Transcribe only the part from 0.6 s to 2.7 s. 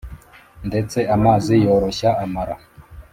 ndetse amazi yoroshya amara